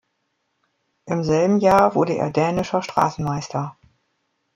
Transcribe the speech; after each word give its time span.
Im 1.05 1.23
selben 1.23 1.59
Jahr 1.59 1.93
wurde 1.93 2.15
er 2.17 2.31
dänischer 2.31 2.81
Straßenmeister. 2.81 3.75